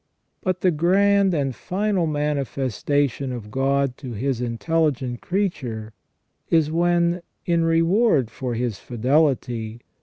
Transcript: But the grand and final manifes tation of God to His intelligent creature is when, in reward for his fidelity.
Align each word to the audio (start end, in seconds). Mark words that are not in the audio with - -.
But 0.41 0.61
the 0.61 0.71
grand 0.71 1.31
and 1.35 1.53
final 1.53 2.07
manifes 2.07 2.83
tation 2.83 3.31
of 3.31 3.51
God 3.51 3.97
to 3.97 4.13
His 4.13 4.41
intelligent 4.41 5.21
creature 5.21 5.93
is 6.49 6.71
when, 6.71 7.21
in 7.45 7.63
reward 7.65 8.31
for 8.31 8.55
his 8.55 8.79
fidelity. 8.79 9.81